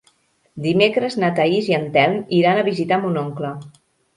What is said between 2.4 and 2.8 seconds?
iran a